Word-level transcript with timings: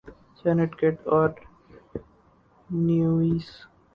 Saint 0.39 0.71
Kitts 0.79 1.01
اور 1.13 1.29
Nevis 2.69 3.49